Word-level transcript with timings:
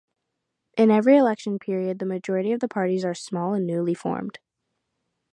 In 0.77 0.89
every 0.89 1.15
election 1.15 1.59
period 1.59 1.99
the 1.99 2.07
majority 2.07 2.53
of 2.53 2.59
the 2.59 2.67
parties 2.67 3.05
are 3.05 3.13
small 3.13 3.53
and 3.53 3.67
newly 3.67 3.93
formed. 3.93 4.39